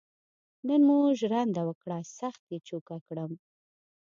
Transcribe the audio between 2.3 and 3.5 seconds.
یې جوکه کړم.